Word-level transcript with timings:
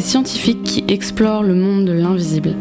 Des 0.00 0.06
scientifiques 0.06 0.62
qui 0.62 0.84
explorent 0.88 1.42
le 1.42 1.54
monde 1.54 1.84
de 1.84 1.92
l'invisible. 1.92 2.54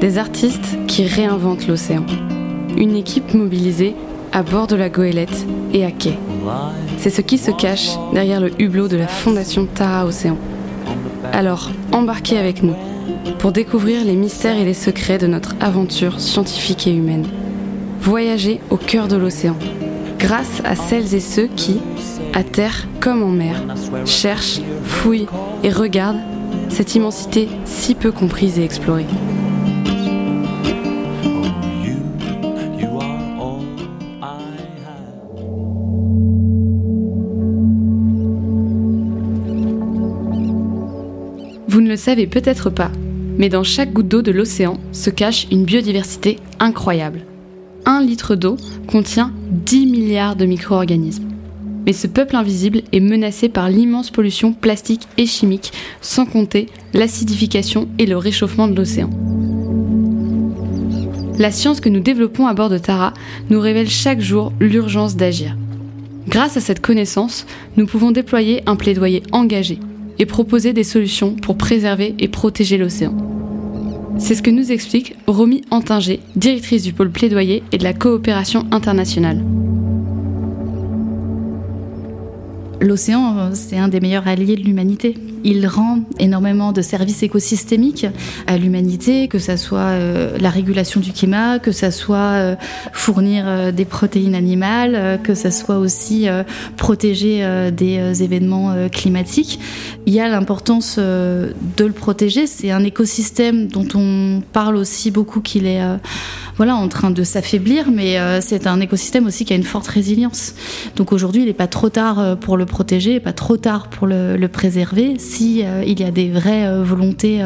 Des 0.00 0.16
artistes 0.16 0.78
qui 0.86 1.04
réinventent 1.04 1.66
l'océan. 1.66 2.06
Une 2.78 2.96
équipe 2.96 3.34
mobilisée 3.34 3.94
à 4.32 4.42
bord 4.42 4.66
de 4.66 4.74
la 4.74 4.88
goélette 4.88 5.46
et 5.74 5.84
à 5.84 5.90
quai. 5.90 6.14
C'est 6.96 7.10
ce 7.10 7.20
qui 7.20 7.36
se 7.36 7.50
cache 7.50 7.90
derrière 8.14 8.40
le 8.40 8.52
hublot 8.58 8.88
de 8.88 8.96
la 8.96 9.06
fondation 9.06 9.66
Tara 9.66 10.06
Océan. 10.06 10.38
Alors, 11.30 11.70
embarquez 11.92 12.38
avec 12.38 12.62
nous 12.62 12.74
pour 13.38 13.52
découvrir 13.52 14.02
les 14.02 14.16
mystères 14.16 14.56
et 14.56 14.64
les 14.64 14.72
secrets 14.72 15.18
de 15.18 15.26
notre 15.26 15.56
aventure 15.60 16.18
scientifique 16.18 16.86
et 16.86 16.94
humaine. 16.94 17.26
Voyager 18.00 18.60
au 18.70 18.78
cœur 18.78 19.08
de 19.08 19.16
l'océan, 19.16 19.56
grâce 20.18 20.62
à 20.64 20.74
celles 20.74 21.14
et 21.14 21.20
ceux 21.20 21.48
qui, 21.54 21.80
à 22.32 22.42
terre 22.42 22.88
comme 22.98 23.22
en 23.22 23.28
mer, 23.28 23.62
cherchent, 24.06 24.62
fouillent 24.84 25.28
et 25.62 25.70
regardent 25.70 26.22
cette 26.68 26.94
immensité 26.94 27.48
si 27.64 27.94
peu 27.94 28.12
comprise 28.12 28.58
et 28.58 28.64
explorée. 28.64 29.06
Vous 41.68 41.80
ne 41.80 41.88
le 41.88 41.96
savez 41.96 42.26
peut-être 42.26 42.70
pas, 42.70 42.90
mais 43.36 43.48
dans 43.48 43.62
chaque 43.62 43.92
goutte 43.92 44.08
d'eau 44.08 44.22
de 44.22 44.32
l'océan 44.32 44.78
se 44.92 45.10
cache 45.10 45.46
une 45.52 45.64
biodiversité 45.64 46.38
incroyable. 46.58 47.20
Un 47.84 48.02
litre 48.02 48.34
d'eau 48.34 48.56
contient 48.86 49.32
10 49.50 49.86
milliards 49.86 50.36
de 50.36 50.44
micro-organismes. 50.44 51.27
Mais 51.88 51.94
ce 51.94 52.06
peuple 52.06 52.36
invisible 52.36 52.82
est 52.92 53.00
menacé 53.00 53.48
par 53.48 53.70
l'immense 53.70 54.10
pollution 54.10 54.52
plastique 54.52 55.08
et 55.16 55.24
chimique, 55.24 55.72
sans 56.02 56.26
compter 56.26 56.66
l'acidification 56.92 57.88
et 57.98 58.04
le 58.04 58.18
réchauffement 58.18 58.68
de 58.68 58.74
l'océan. 58.74 59.08
La 61.38 61.50
science 61.50 61.80
que 61.80 61.88
nous 61.88 62.00
développons 62.00 62.46
à 62.46 62.52
bord 62.52 62.68
de 62.68 62.76
Tara 62.76 63.14
nous 63.48 63.58
révèle 63.58 63.88
chaque 63.88 64.20
jour 64.20 64.52
l'urgence 64.60 65.16
d'agir. 65.16 65.56
Grâce 66.26 66.58
à 66.58 66.60
cette 66.60 66.82
connaissance, 66.82 67.46
nous 67.78 67.86
pouvons 67.86 68.10
déployer 68.10 68.62
un 68.66 68.76
plaidoyer 68.76 69.22
engagé 69.32 69.78
et 70.18 70.26
proposer 70.26 70.74
des 70.74 70.84
solutions 70.84 71.36
pour 71.36 71.56
préserver 71.56 72.14
et 72.18 72.28
protéger 72.28 72.76
l'océan. 72.76 73.16
C'est 74.18 74.34
ce 74.34 74.42
que 74.42 74.50
nous 74.50 74.72
explique 74.72 75.16
Romy 75.26 75.62
Antinger, 75.70 76.20
directrice 76.36 76.82
du 76.82 76.92
pôle 76.92 77.10
plaidoyer 77.10 77.62
et 77.72 77.78
de 77.78 77.84
la 77.84 77.94
coopération 77.94 78.66
internationale. 78.72 79.42
L'océan, 82.80 83.50
c'est 83.54 83.76
un 83.76 83.88
des 83.88 83.98
meilleurs 84.00 84.28
alliés 84.28 84.54
de 84.54 84.62
l'humanité. 84.62 85.16
Il 85.42 85.66
rend 85.66 86.00
énormément 86.20 86.72
de 86.72 86.80
services 86.80 87.22
écosystémiques 87.22 88.06
à 88.46 88.56
l'humanité, 88.56 89.26
que 89.26 89.38
ce 89.38 89.56
soit 89.56 89.80
euh, 89.80 90.38
la 90.38 90.50
régulation 90.50 91.00
du 91.00 91.12
climat, 91.12 91.58
que 91.58 91.72
ce 91.72 91.90
soit 91.90 92.16
euh, 92.16 92.56
fournir 92.92 93.44
euh, 93.46 93.72
des 93.72 93.84
protéines 93.84 94.34
animales, 94.34 95.20
que 95.24 95.34
ce 95.34 95.50
soit 95.50 95.78
aussi 95.78 96.26
protéger 96.76 97.70
des 97.72 98.22
événements 98.22 98.74
climatiques. 98.90 99.58
Il 100.06 100.14
y 100.14 100.20
a 100.20 100.28
l'importance 100.28 100.98
de 100.98 101.52
le 101.84 101.92
protéger. 101.92 102.46
C'est 102.46 102.70
un 102.70 102.84
écosystème 102.84 103.66
dont 103.68 103.86
on 103.94 104.42
parle 104.52 104.76
aussi 104.76 105.10
beaucoup 105.10 105.40
qu'il 105.40 105.66
est 105.66 105.82
voilà, 106.58 106.74
en 106.74 106.88
train 106.88 107.12
de 107.12 107.22
s'affaiblir, 107.22 107.88
mais 107.90 108.18
euh, 108.18 108.40
c'est 108.40 108.66
un 108.66 108.80
écosystème 108.80 109.26
aussi 109.26 109.44
qui 109.44 109.52
a 109.52 109.56
une 109.56 109.62
forte 109.62 109.86
résilience. 109.86 110.54
Donc 110.96 111.12
aujourd'hui, 111.12 111.42
il 111.42 111.46
n'est 111.46 111.52
pas 111.52 111.68
trop 111.68 111.88
tard 111.88 112.18
euh, 112.18 112.34
pour 112.34 112.56
le 112.56 112.66
protéger, 112.66 113.20
pas 113.20 113.32
trop 113.32 113.56
tard 113.56 113.88
pour 113.88 114.08
le, 114.08 114.46
préserver, 114.48 115.14
si 115.18 115.62
euh, 115.64 115.84
il 115.86 116.00
y 116.00 116.04
a 116.04 116.10
des 116.10 116.30
vraies 116.30 116.82
volontés 116.82 117.44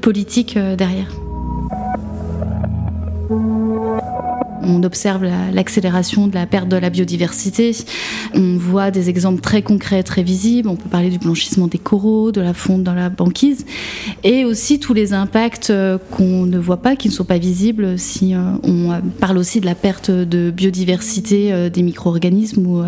politiques 0.00 0.56
derrière 0.56 1.25
on 4.66 4.82
observe 4.82 5.24
l'accélération 5.52 6.26
de 6.26 6.34
la 6.34 6.46
perte 6.46 6.68
de 6.68 6.76
la 6.76 6.90
biodiversité. 6.90 7.76
On 8.34 8.56
voit 8.56 8.90
des 8.90 9.08
exemples 9.08 9.40
très 9.40 9.62
concrets, 9.62 10.02
très 10.02 10.22
visibles. 10.22 10.68
On 10.68 10.76
peut 10.76 10.88
parler 10.88 11.10
du 11.10 11.18
blanchissement 11.18 11.66
des 11.66 11.78
coraux, 11.78 12.32
de 12.32 12.40
la 12.40 12.54
fonte 12.54 12.82
dans 12.82 12.94
la 12.94 13.08
banquise, 13.08 13.64
et 14.24 14.44
aussi 14.44 14.80
tous 14.80 14.94
les 14.94 15.12
impacts 15.12 15.70
euh, 15.70 15.98
qu'on 16.10 16.46
ne 16.46 16.58
voit 16.58 16.78
pas, 16.78 16.96
qui 16.96 17.08
ne 17.08 17.12
sont 17.12 17.24
pas 17.24 17.38
visibles. 17.38 17.98
Si 17.98 18.34
euh, 18.34 18.38
on 18.62 18.92
euh, 18.92 18.98
parle 19.20 19.38
aussi 19.38 19.60
de 19.60 19.66
la 19.66 19.74
perte 19.74 20.10
de 20.10 20.50
biodiversité 20.50 21.70
des 21.70 21.82
micro-organismes 21.82 22.66
ou 22.66 22.82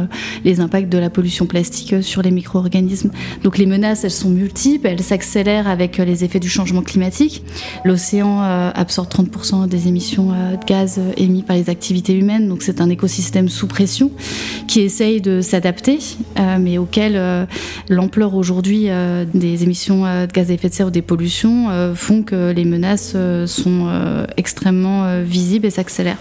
les 0.44 0.61
impacts 0.61 0.88
de 0.88 0.99
la 0.99 1.11
pollution 1.11 1.47
plastique 1.47 2.03
sur 2.03 2.22
les 2.22 2.31
micro-organismes. 2.31 3.11
Donc 3.43 3.59
les 3.59 3.67
menaces, 3.67 4.05
elles 4.05 4.11
sont 4.11 4.31
multiples, 4.31 4.87
elles 4.87 5.03
s'accélèrent 5.03 5.69
avec 5.69 5.99
les 5.99 6.25
effets 6.25 6.41
du 6.41 6.49
changement 6.49 6.83
climatique. 6.83 7.44
L'océan 7.84 8.41
absorbe 8.41 9.09
30% 9.09 9.69
des 9.69 9.88
émissions 9.88 10.31
de 10.31 10.65
gaz 10.67 11.00
émis 11.17 11.43
par 11.43 11.56
les 11.56 11.68
activités 11.69 12.15
humaines. 12.15 12.49
Donc 12.49 12.62
c'est 12.62 12.81
un 12.81 12.91
écosystème 12.91 13.49
sous 13.49 13.67
pression 13.67 14.11
qui 14.67 14.81
essaye 14.81 15.21
de 15.21 15.41
s'adapter, 15.41 15.99
euh, 16.39 16.59
mais 16.61 16.79
auquel 16.79 17.15
euh, 17.17 17.47
l'ampleur 17.89 18.34
aujourd'hui 18.34 18.84
euh, 18.89 19.25
des 19.33 19.62
émissions 19.62 20.03
de 20.03 20.33
gaz 20.33 20.51
à 20.51 20.55
effet 20.55 20.69
de 20.69 20.75
serre 20.75 20.89
ou 20.89 20.91
des 20.91 21.03
pollutions 21.03 21.69
font 21.95 22.23
que 22.23 22.53
les 22.53 22.65
menaces 22.65 23.17
sont 23.47 23.89
extrêmement 24.37 25.23
visibles 25.23 25.67
et 25.67 25.71
s'accélèrent. 25.71 26.19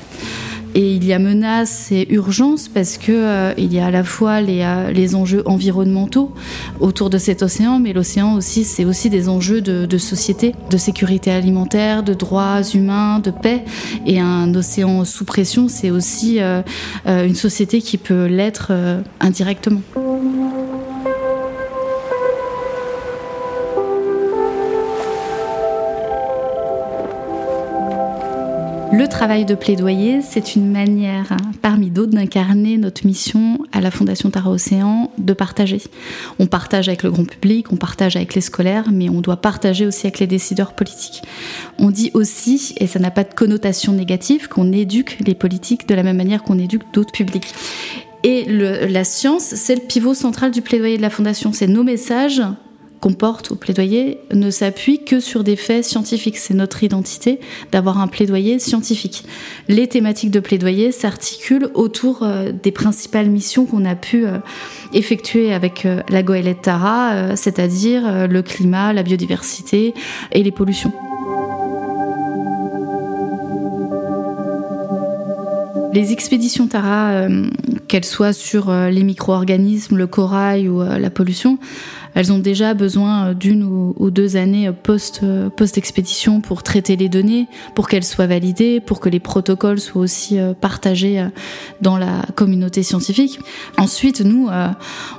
Et 0.76 0.94
il 0.94 1.06
y 1.06 1.14
a 1.14 1.20
menace 1.20 1.92
et 1.92 2.12
urgence 2.14 2.68
parce 2.68 2.98
que 2.98 3.12
euh, 3.12 3.54
il 3.58 3.74
y 3.74 3.80
a 3.80 3.88
à 3.88 3.92
la 3.92 4.04
fois 4.04 4.42
les, 4.42 4.62
euh, 4.62 4.92
les, 4.92 5.16
enjeux 5.16 5.42
environnementaux 5.46 6.34
autour 6.80 7.10
de 7.10 7.18
cet 7.18 7.42
océan, 7.42 7.80
mais 7.80 7.94
l'océan 7.94 8.36
aussi, 8.36 8.64
c'est 8.64 8.86
aussi 8.86 9.10
des 9.10 9.30
enjeux 9.30 9.62
de, 9.62 9.98
société, 9.98 10.54
de 10.70 10.78
sécurité 10.78 11.32
alimentaire, 11.32 12.04
de 12.04 12.14
droits 12.14 12.62
humains, 12.74 13.20
de 13.20 13.32
paix. 13.32 13.64
Et 14.06 14.20
un 14.20 14.54
océan 14.54 15.04
sous 15.06 15.26
pression, 15.26 15.68
c'est 15.68 15.90
aussi 15.90 16.40
euh, 16.40 16.62
une 17.06 17.36
société 17.36 17.82
qui 17.82 17.98
peut 17.98 18.26
l'être 18.26 18.72
indirectement. 19.20 19.82
Le 28.98 29.08
travail 29.08 29.46
de 29.46 29.54
plaidoyer, 29.54 30.24
c'est 30.24 30.56
une 30.56 30.72
manière, 30.72 31.32
hein, 31.32 31.52
parmi 31.62 31.92
d'autres, 31.92 32.14
d'incarner 32.14 32.80
notre 32.80 33.06
mission 33.06 33.60
à 33.72 33.80
la 33.80 33.92
Fondation 33.92 34.32
Tara 34.32 34.50
Océan, 34.50 35.12
de 35.20 35.34
partager. 35.34 35.84
On 36.40 36.48
partage 36.48 36.88
avec 36.88 37.04
le 37.04 37.12
grand 37.12 37.26
public, 37.26 37.72
on 37.72 37.76
partage 37.76 38.16
avec 38.16 38.34
les 38.34 38.42
scolaires, 38.42 38.86
mais 38.92 39.08
on 39.08 39.22
doit 39.22 39.38
partager 39.38 39.86
aussi 39.86 40.08
avec 40.08 40.18
les 40.18 40.26
décideurs 40.26 40.74
politiques. 40.74 41.22
On 41.78 41.92
dit 41.92 42.10
aussi, 42.16 42.74
et 42.78 42.88
ça 42.88 42.98
n'a 42.98 43.12
pas 43.12 43.24
de 43.24 43.36
connotation 43.36 43.94
négative, 43.94 44.48
qu'on 44.48 44.72
éduque 44.72 45.20
les 45.28 45.36
politiques 45.36 45.88
de 45.88 45.94
la 45.94 46.02
même 46.02 46.18
manière 46.18 46.42
qu'on 46.42 46.58
éduque 46.58 46.92
d'autres 46.92 47.12
publics. 47.12 47.54
Et 48.24 48.46
la 48.46 49.04
science, 49.04 49.44
c'est 49.44 49.76
le 49.76 49.82
pivot 49.82 50.16
central 50.16 50.50
du 50.50 50.64
plaidoyer 50.64 50.98
de 50.98 51.04
la 51.04 51.12
Fondation. 51.12 51.54
C'est 51.54 51.68
nos 51.68 51.84
messages 51.84 52.42
qu'on 53.00 53.14
porte 53.14 53.52
au 53.52 53.56
plaidoyer 53.56 54.20
ne 54.34 54.50
s'appuie 54.50 55.04
que 55.04 55.20
sur 55.20 55.44
des 55.44 55.56
faits 55.56 55.84
scientifiques. 55.84 56.38
C'est 56.38 56.54
notre 56.54 56.84
identité 56.84 57.40
d'avoir 57.72 58.00
un 58.00 58.08
plaidoyer 58.08 58.60
scientifique. 58.60 59.24
Les 59.68 59.88
thématiques 59.88 60.32
de 60.32 60.40
plaidoyer 60.40 60.92
s'articulent 60.92 61.70
autour 61.74 62.24
euh, 62.24 62.52
des 62.52 62.72
principales 62.72 63.30
missions 63.30 63.66
qu'on 63.66 63.86
a 63.86 63.96
pu 63.96 64.26
euh, 64.26 64.38
effectuer 64.94 65.54
avec 65.54 65.86
euh, 65.86 66.02
la 66.10 66.24
goélette 66.24 66.62
Tara, 66.62 67.36
c'est-à-dire 67.36 68.28
le 68.28 68.42
climat, 68.42 68.94
la 68.94 69.04
biodiversité 69.04 69.94
et 70.32 70.44
les 70.44 70.52
pollutions. 70.52 70.92
Les 75.94 76.12
expéditions 76.12 76.68
Tara, 76.68 77.28
qu'elles 77.88 78.06
soient 78.06 78.34
sur 78.34 78.72
les 78.72 79.04
micro-organismes, 79.04 79.98
le 79.98 80.08
corail 80.08 80.68
ou 80.68 80.82
la 80.82 81.10
pollution, 81.10 81.58
elles 82.18 82.34
ont 82.34 82.40
déjà 82.40 82.74
besoin 82.74 83.28
euh, 83.28 83.34
d'une 83.36 83.64
ou, 83.64 84.10
deux 84.10 84.38
années 84.38 84.68
euh, 84.68 84.98
euh, 85.22 85.50
post-expédition 85.52 86.42
pour 86.42 86.64
traiter 86.64 86.96
les 86.96 87.10
données, 87.10 87.46
pour 87.76 87.88
qu'elles 87.88 88.04
soient 88.04 88.26
validées, 88.26 88.80
pour 88.80 89.00
que 89.00 89.08
les 89.08 89.20
protocoles 89.20 89.80
soient 89.80 90.02
aussi 90.02 90.40
partagés 90.60 91.28
dans 91.82 91.98
la 92.00 92.24
communauté 92.34 92.82
scientifique. 92.82 93.40
Ensuite, 93.78 94.22
nous, 94.22 94.50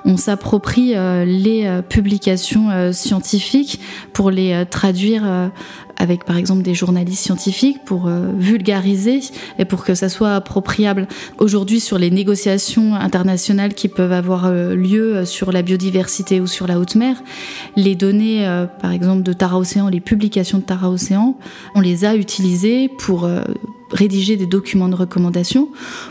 on 0.04 0.16
s'approprie 0.16 0.94
les 0.94 1.80
publications 1.88 2.92
scientifiques 2.92 3.80
pour 4.12 4.30
les 4.30 4.64
traduire 4.70 5.50
avec 5.96 6.24
par 6.24 6.36
exemple 6.36 6.62
des 6.62 6.74
journalistes 6.74 7.24
scientifiques 7.24 7.84
pour 7.84 8.08
vulgariser 8.08 9.20
et 9.58 9.64
pour 9.64 9.84
que 9.84 9.94
ça 9.94 10.08
soit 10.08 10.34
appropriable. 10.34 11.08
Aujourd'hui, 11.38 11.80
sur 11.80 11.98
les 11.98 12.10
négociations 12.10 12.94
internationales 12.94 13.74
qui 13.74 13.88
peuvent 13.88 14.12
avoir 14.12 14.50
lieu 14.50 15.24
sur 15.24 15.52
la 15.52 15.62
biodiversité 15.62 16.40
ou 16.40 16.46
sur 16.46 16.66
la 16.66 16.78
haute 16.78 16.88
mer, 16.94 17.23
les 17.76 17.94
données, 17.94 18.46
par 18.81 18.93
exemple, 18.93 19.23
de 19.23 19.32
Tara 19.32 19.58
Océan, 19.58 19.88
les 19.88 20.00
publications 20.00 20.58
de 20.58 20.62
Tara 20.62 20.90
Océan, 20.90 21.37
on 21.75 21.81
les 21.81 22.05
a 22.05 22.14
utilisées 22.14 22.88
pour 22.88 23.29
rédiger 23.90 24.37
des 24.37 24.46
documents 24.46 24.88
de 24.88 24.94
recommandation. 24.94 25.69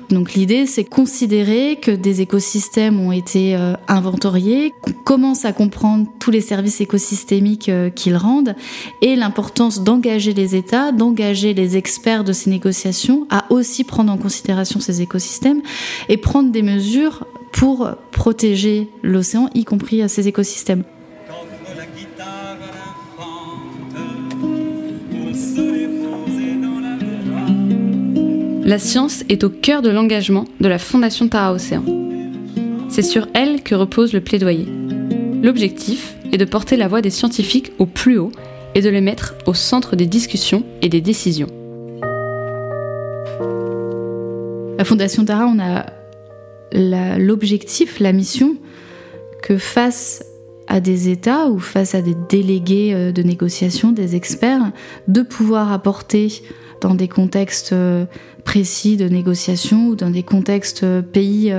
Donc 0.10 0.34
l'idée, 0.34 0.66
c'est 0.66 0.84
considérer 0.84 1.78
que 1.82 1.92
des 1.92 2.22
écosystèmes 2.22 3.00
ont 3.00 3.12
été 3.12 3.56
euh, 3.56 3.74
inventoriés, 3.88 4.74
qu'on 4.82 4.94
commence 4.94 5.46
à 5.46 5.54
comprendre 5.54 6.08
tous 6.20 6.32
les 6.32 6.42
services 6.42 6.82
écosystémiques 6.82 7.70
euh, 7.70 7.90
qu'ils 7.90 8.18
rendent 8.18 8.56
et 9.02 9.16
l'importance 9.16 9.84
d'engager 9.84 10.34
les 10.34 10.56
États, 10.56 10.92
d'engager 10.92 11.54
les 11.54 11.78
experts 11.78 12.24
de 12.24 12.34
ces 12.34 12.50
négociations 12.50 13.28
à 13.30 13.46
aussi 13.52 13.84
prendre 13.84 14.12
en 14.12 14.18
considération 14.18 14.80
ces 14.80 15.02
écosystèmes 15.02 15.62
et 16.10 16.18
prendre 16.18 16.52
des 16.52 16.62
mesures 16.62 17.26
pour 17.58 17.90
protéger 18.12 18.88
l'océan, 19.02 19.50
y 19.56 19.66
compris 19.66 20.04
à 20.04 20.08
ces 20.08 20.28
écosystèmes. 20.28 20.84
La 28.64 28.78
science 28.78 29.24
est 29.30 29.44
au 29.44 29.50
cœur 29.50 29.82
de 29.82 29.90
l'engagement 29.90 30.46
de 30.60 30.68
la 30.68 30.78
Fondation 30.78 31.28
Tara 31.30 31.54
Océan. 31.54 31.84
C'est 32.90 33.02
sur 33.02 33.28
elle 33.34 33.64
que 33.64 33.74
repose 33.74 34.14
le 34.14 34.22
plaidoyer. 34.22 34.68
L'objectif 35.42 36.16
est 36.32 36.38
de 36.38 36.46
porter 36.46 36.78
la 36.78 36.88
voix 36.88 37.02
des 37.02 37.10
scientifiques 37.10 37.72
au 37.80 37.88
plus 37.88 38.20
haut 38.20 38.32
et 38.76 38.82
de 38.82 38.90
les 38.90 39.02
mettre 39.02 39.34
au 39.48 39.56
centre 39.56 39.96
des 39.96 40.06
discussions 40.06 40.64
et 40.84 40.90
des 40.90 41.02
décisions. 41.02 41.48
La 44.78 44.86
Fondation 44.86 45.26
Tara, 45.26 45.48
on 45.48 45.58
a 45.60 45.97
l'objectif, 46.72 48.00
la, 48.00 48.14
mission 48.14 48.56
que 49.42 49.58
face 49.58 50.24
à 50.68 50.80
des 50.80 51.10
États 51.10 51.48
ou 51.48 51.60
face 51.60 51.96
à 51.96 52.02
des 52.02 52.16
délégués 52.30 52.92
euh, 52.94 53.12
de 53.12 53.24
négociation, 53.24 53.92
des 53.92 54.16
experts, 54.16 54.72
de 55.08 55.22
pouvoir 55.22 55.72
apporter 55.72 56.44
dans 56.82 56.94
des 56.94 57.08
contextes 57.08 57.74
euh, 57.74 58.06
précis 58.44 58.98
de 58.98 59.08
négociation 59.08 59.88
ou 59.88 59.96
dans 59.96 60.10
des 60.10 60.24
contextes 60.24 60.84
euh, 60.84 61.02
pays 61.02 61.54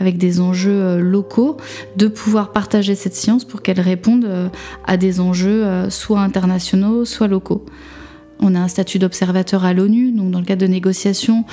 avec 0.00 0.18
des 0.18 0.40
enjeux 0.40 0.98
locaux, 0.98 1.58
de 1.96 2.08
pouvoir 2.08 2.52
partager 2.52 2.94
cette 2.94 3.14
science 3.14 3.44
pour 3.44 3.62
qu'elle 3.62 3.80
réponde 3.80 4.50
à 4.86 4.96
des 4.96 5.20
enjeux 5.20 5.88
soit 5.90 6.20
internationaux, 6.20 7.04
soit 7.04 7.28
locaux. 7.28 7.64
On 8.40 8.54
a 8.54 8.60
un 8.60 8.68
statut 8.68 8.98
d'observateur 8.98 9.64
à 9.64 9.72
l'ONU, 9.72 10.10
donc 10.10 10.30
dans 10.30 10.40
le 10.40 10.44
cadre 10.44 10.62
de 10.62 10.66
négociations, 10.66 11.44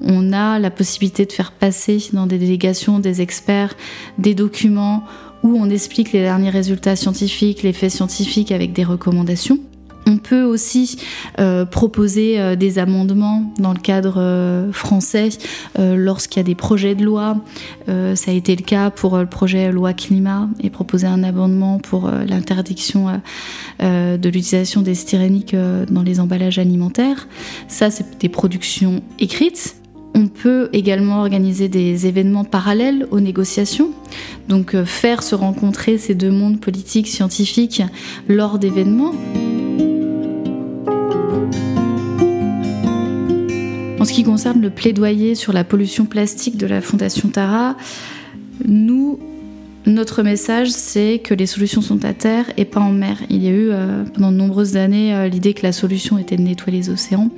on 0.00 0.32
a 0.32 0.58
la 0.58 0.70
possibilité 0.70 1.26
de 1.26 1.32
faire 1.32 1.52
passer 1.52 1.98
dans 2.12 2.26
des 2.26 2.38
délégations 2.38 2.98
des 2.98 3.20
experts 3.20 3.76
des 4.18 4.34
documents 4.34 5.04
où 5.42 5.56
on 5.56 5.70
explique 5.70 6.12
les 6.12 6.20
derniers 6.20 6.50
résultats 6.50 6.96
scientifiques, 6.96 7.62
les 7.62 7.72
faits 7.72 7.92
scientifiques 7.92 8.52
avec 8.52 8.72
des 8.72 8.84
recommandations. 8.84 9.58
On 10.10 10.16
peut 10.16 10.42
aussi 10.42 10.98
euh, 11.38 11.64
proposer 11.64 12.40
euh, 12.40 12.56
des 12.56 12.80
amendements 12.80 13.44
dans 13.60 13.72
le 13.72 13.78
cadre 13.78 14.14
euh, 14.16 14.72
français 14.72 15.28
lorsqu'il 15.78 16.38
y 16.38 16.40
a 16.40 16.44
des 16.44 16.56
projets 16.56 16.94
de 16.94 17.04
loi. 17.04 17.36
ça 17.86 18.30
a 18.30 18.34
été 18.34 18.56
le 18.56 18.62
cas 18.62 18.90
pour 18.90 19.18
le 19.18 19.26
projet 19.26 19.70
loi 19.70 19.92
climat 19.92 20.48
et 20.62 20.70
proposer 20.70 21.06
un 21.06 21.22
amendement 21.22 21.78
pour 21.78 22.10
l'interdiction 22.10 23.20
de 23.80 24.28
l'utilisation 24.28 24.82
des 24.82 24.94
styréniques 24.94 25.54
dans 25.90 26.02
les 26.02 26.20
emballages 26.20 26.58
alimentaires. 26.58 27.28
Ça, 27.68 27.90
c'est 27.90 28.18
des 28.18 28.28
productions 28.28 29.02
écrites. 29.18 29.76
On 30.14 30.28
peut 30.28 30.68
également 30.72 31.20
organiser 31.20 31.68
des 31.68 32.06
événements 32.06 32.44
parallèles 32.44 33.06
aux 33.10 33.20
négociations, 33.20 33.90
donc 34.48 34.76
faire 34.84 35.22
se 35.22 35.34
rencontrer 35.34 35.98
ces 35.98 36.14
deux 36.14 36.32
mondes 36.32 36.60
politiques, 36.60 37.08
scientifiques 37.08 37.82
lors 38.28 38.58
d'événements. 38.58 39.14
En 44.00 44.06
ce 44.06 44.14
qui 44.14 44.22
concerne 44.22 44.62
le 44.62 44.70
plaidoyer 44.70 45.34
sur 45.34 45.52
la 45.52 45.62
pollution 45.62 46.06
plastique 46.06 46.56
de 46.56 46.66
la 46.66 46.80
Fondation 46.80 47.28
Tara, 47.28 47.76
nous, 48.66 49.18
notre 49.84 50.22
message, 50.22 50.70
c'est 50.70 51.20
que 51.22 51.34
les 51.34 51.44
solutions 51.44 51.82
sont 51.82 52.02
à 52.06 52.14
terre 52.14 52.46
et 52.56 52.64
pas 52.64 52.80
en 52.80 52.92
mer. 52.92 53.18
Il 53.28 53.44
y 53.44 53.48
a 53.48 53.50
eu 53.50 53.68
euh, 53.70 54.04
pendant 54.04 54.32
de 54.32 54.38
nombreuses 54.38 54.78
années 54.78 55.14
euh, 55.14 55.28
l'idée 55.28 55.52
que 55.52 55.64
la 55.64 55.72
solution 55.72 56.16
était 56.16 56.38
de 56.38 56.42
nettoyer 56.42 56.78
les 56.78 56.88
océans. 56.88 57.28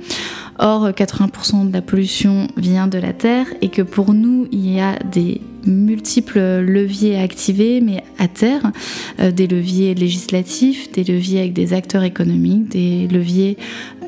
Or, 0.57 0.91
80% 0.91 1.67
de 1.67 1.73
la 1.73 1.81
pollution 1.81 2.47
vient 2.55 2.87
de 2.87 2.97
la 2.97 3.11
terre 3.11 3.47
et 3.61 3.67
que 3.67 3.81
pour 3.81 4.13
nous, 4.13 4.47
il 4.53 4.73
y 4.73 4.79
a 4.79 4.97
des 4.99 5.41
multiples 5.65 6.39
leviers 6.61 7.17
à 7.17 7.23
activer, 7.23 7.81
mais 7.81 8.05
à 8.19 8.29
terre, 8.29 8.71
euh, 9.19 9.31
des 9.31 9.47
leviers 9.47 9.95
législatifs, 9.95 10.93
des 10.93 11.03
leviers 11.03 11.41
avec 11.41 11.51
des 11.51 11.73
acteurs 11.73 12.03
économiques, 12.03 12.69
des 12.69 13.09
leviers 13.09 13.57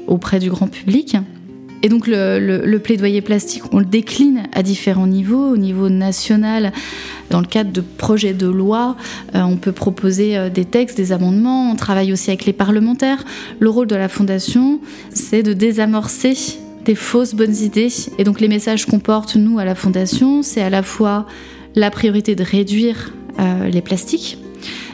auprès 0.07 0.39
du 0.39 0.49
grand 0.49 0.67
public. 0.67 1.17
Et 1.85 1.87
donc 1.87 2.07
le, 2.07 2.77
plaidoyer 2.77 3.21
plastique, 3.21 3.61
on 3.71 3.77
le 3.77 3.85
décline 3.85 4.47
à 4.53 4.63
différents 4.63 5.05
niveaux. 5.05 5.51
Au 5.51 5.55
niveau 5.55 5.87
national, 5.87 6.73
dans 7.29 7.39
le 7.39 7.45
cadre 7.45 7.71
de 7.71 7.81
projets 7.81 8.33
de 8.33 8.47
loi, 8.47 8.95
euh, 9.35 9.41
on 9.43 9.55
peut 9.57 9.71
proposer 9.71 10.35
euh, 10.35 10.49
des 10.49 10.65
textes, 10.65 10.97
des 10.97 11.11
amendements. 11.11 11.69
On 11.69 11.75
travaille 11.75 12.11
aussi 12.11 12.31
avec 12.31 12.45
les 12.45 12.53
parlementaires. 12.53 13.23
Le 13.59 13.69
rôle 13.69 13.85
de 13.85 13.95
la 13.95 14.09
Fondation, 14.09 14.79
c'est 15.11 15.43
de 15.43 15.53
désamorcer 15.53 16.57
des 16.85 16.95
fausses 16.95 17.35
bonnes 17.35 17.55
idées. 17.55 17.93
Et 18.17 18.23
donc 18.23 18.41
les 18.41 18.47
messages 18.47 18.87
qu'on 18.87 18.97
porte, 18.97 19.35
nous, 19.35 19.59
à 19.59 19.63
la 19.63 19.75
Fondation, 19.75 20.41
c'est 20.41 20.63
à 20.63 20.71
la 20.71 20.81
fois 20.81 21.27
la 21.75 21.91
priorité 21.91 22.33
de 22.33 22.43
réduire 22.43 23.13
euh, 23.37 23.69
les 23.69 23.81
plastiques, 23.81 24.39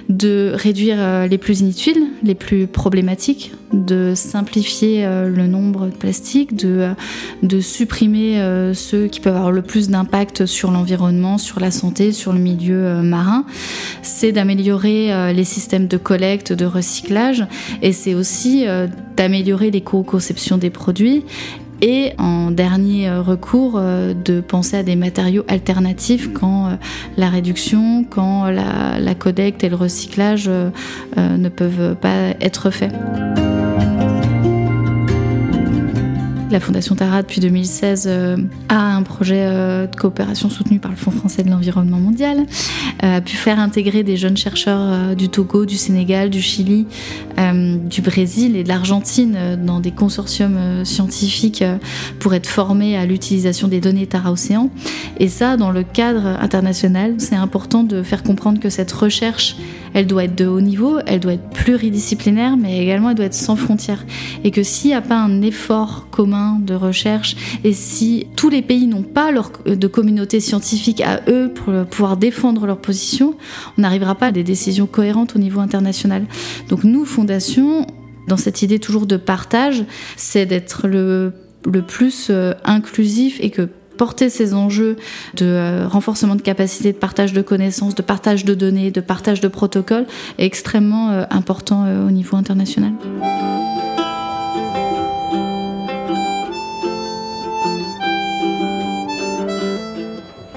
de 0.10 0.52
réduire 0.56 0.98
euh, 1.00 1.28
les 1.28 1.38
plus 1.38 1.62
inutiles, 1.62 2.08
les 2.24 2.36
plus 2.36 2.68
problématiques, 2.68 3.52
de 3.74 4.14
simplifier 4.16 5.06
euh, 5.06 5.30
le 5.30 5.48
nombre 5.48 5.88
de 5.88 5.92
plastiques, 5.92 6.56
de, 6.56 6.68
euh, 6.68 6.94
de 7.44 7.60
supprimer 7.60 8.12
ceux 8.74 9.08
qui 9.08 9.20
peuvent 9.20 9.36
avoir 9.36 9.52
le 9.52 9.62
plus 9.62 9.90
d'impact 9.90 10.46
sur 10.46 10.72
l'environnement, 10.72 11.38
sur 11.38 11.60
la 11.60 11.72
santé, 11.72 12.12
sur 12.12 12.34
le 12.34 12.40
milieu 12.40 13.02
marin. 13.02 13.46
C'est 14.02 14.32
d'améliorer 14.32 15.34
les 15.34 15.44
systèmes 15.44 15.88
de 15.88 15.98
collecte, 15.98 16.54
de 16.54 16.66
recyclage 16.66 17.46
et 17.82 17.94
c'est 17.94 18.14
aussi 18.14 18.66
d'améliorer 19.16 19.72
l'éco-conception 19.72 20.58
des 20.58 20.70
produits 20.70 21.24
et 21.82 22.14
en 22.18 22.52
dernier 22.52 23.10
euh, 23.10 23.22
recours 23.22 23.76
euh, 23.76 24.14
de 24.14 24.40
penser 24.40 24.78
à 24.78 24.84
des 24.84 24.96
matériaux 24.96 25.44
alternatifs 25.48 26.32
quand 26.34 26.68
euh, 26.68 26.76
la 27.18 27.30
réduction, 27.30 28.06
quand 28.10 28.46
la, 28.46 29.00
la 29.00 29.12
et 29.62 29.70
le 29.70 29.76
recyclage 29.76 30.50
ne 31.18 31.50
peuvent 31.50 31.96
pas 31.96 32.34
être 32.40 32.70
faits. 32.70 32.94
La 36.52 36.60
Fondation 36.60 36.96
Tara, 36.96 37.22
depuis 37.22 37.40
2016, 37.40 38.08
euh, 38.08 38.36
a 38.68 38.94
un 38.98 39.04
projet 39.04 39.46
euh, 39.46 39.88
de 39.88 39.96
coopération 39.96 40.50
soutenu 40.50 40.80
par 40.80 40.92
le 40.92 40.98
Fonds 40.98 41.12
français 41.12 41.44
de 41.44 41.50
l'environnement 41.50 42.00
mondial, 42.00 42.40
euh, 43.04 43.18
a 43.18 43.22
pu 43.22 43.38
faire 43.38 43.58
intégrer 43.58 44.04
des 44.04 44.18
jeunes 44.18 44.36
chercheurs 44.36 45.16
du 45.16 45.30
Togo, 45.30 45.66
du 45.66 45.78
Sénégal, 45.78 46.30
du 46.30 46.42
Chili, 46.42 46.88
du 47.86 48.02
Brésil 48.02 48.56
et 48.56 48.64
de 48.64 48.68
l'Argentine 48.68 49.58
dans 49.66 49.80
des 49.80 49.92
consortiums 49.92 50.84
scientifiques 50.84 51.64
pour 52.20 52.34
être 52.34 52.48
formés 52.48 52.98
à 52.98 53.06
l'utilisation 53.06 53.68
des 53.68 53.80
données 53.80 54.08
Tara 54.08 54.32
Océan. 54.32 54.70
Et 55.20 55.28
ça, 55.28 55.58
dans 55.58 55.72
le 55.72 55.84
cadre 55.84 56.26
international, 56.42 57.16
c'est 57.18 57.36
important 57.36 57.84
de 57.84 58.04
faire 58.04 58.24
comprendre 58.24 58.60
que 58.60 58.70
cette 58.70 58.92
recherche, 58.92 59.56
elle 59.94 60.08
doit 60.08 60.26
être 60.26 60.36
de 60.36 60.46
haut 60.46 60.62
niveau, 60.62 61.00
elle 61.06 61.20
doit 61.20 61.34
être 61.34 61.50
pluridisciplinaire, 61.50 62.58
mais 62.58 62.82
également 62.82 63.10
elle 63.10 63.16
doit 63.16 63.26
être 63.26 63.34
sans 63.34 63.56
frontières. 63.56 64.06
Et 64.44 64.52
que 64.52 64.64
s'il 64.64 64.92
n'y 64.92 64.96
a 64.96 65.02
pas 65.02 65.18
un 65.18 65.42
effort 65.42 66.08
commun 66.10 66.60
de 66.62 66.74
recherche, 66.74 67.36
et 67.64 67.74
si 67.74 68.28
tous 68.36 68.50
les 68.50 68.62
pays 68.62 68.88
n'ont 68.88 69.04
pas 69.04 69.32
leur, 69.32 69.52
de 69.66 69.88
communauté 69.88 70.40
scientifique 70.40 71.02
à 71.02 71.22
eux 71.28 71.52
pour 71.54 71.74
pouvoir 71.86 72.18
défendre 72.18 72.66
leur 72.66 72.80
position, 72.80 73.36
on 73.78 73.82
n'arrivera 73.82 74.16
pas 74.16 74.28
à 74.28 74.32
des 74.32 74.44
décisions 74.44 74.88
cohérentes 74.88 75.36
au 75.36 75.40
niveau 75.40 75.60
international. 75.60 76.26
Donc 76.70 76.84
nous, 76.84 77.06
Fondation, 77.06 77.86
dans 78.28 78.38
cette 78.38 78.62
idée 78.62 78.80
toujours 78.80 79.06
de 79.06 79.18
partage, 79.18 79.84
c'est 80.16 80.46
d'être 80.46 80.88
le, 80.88 81.34
le 81.66 81.82
plus 81.82 82.28
euh, 82.30 82.54
inclusif 82.64 83.38
et 83.42 83.50
que 83.50 83.70
porter 84.02 84.32
ces 84.32 84.56
enjeux 84.56 84.96
de 85.36 85.46
euh, 85.46 85.88
renforcement 85.88 86.36
de 86.36 86.42
capacité, 86.42 86.92
de 86.92 86.98
partage 86.98 87.34
de 87.34 87.44
connaissances, 87.44 87.94
de 87.94 88.02
partage 88.02 88.46
de 88.46 88.56
données, 88.56 88.90
de 88.90 89.00
partage 89.00 89.42
de 89.42 89.48
protocoles 89.48 90.08
est 90.40 90.46
extrêmement 90.46 91.12
euh, 91.12 91.26
important 91.30 91.86
euh, 91.86 92.08
au 92.08 92.10
niveau 92.10 92.36
international. 92.36 92.94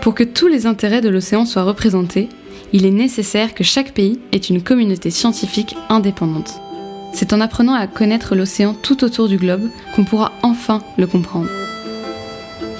Pour 0.00 0.14
que 0.14 0.24
tous 0.24 0.48
les 0.48 0.64
intérêts 0.64 1.02
de 1.02 1.10
l'océan 1.10 1.44
soient 1.44 1.64
représentés, 1.64 2.30
il 2.72 2.86
est 2.86 2.90
nécessaire 2.90 3.52
que 3.52 3.62
chaque 3.62 3.92
pays 3.92 4.20
ait 4.32 4.38
une 4.38 4.62
communauté 4.62 5.10
scientifique 5.10 5.76
indépendante. 5.90 6.62
C'est 7.12 7.34
en 7.34 7.42
apprenant 7.42 7.74
à 7.74 7.86
connaître 7.88 8.34
l'océan 8.34 8.72
tout 8.72 9.04
autour 9.04 9.28
du 9.28 9.36
globe 9.36 9.68
qu'on 9.94 10.04
pourra 10.04 10.32
enfin 10.42 10.80
le 10.96 11.06
comprendre. 11.06 11.50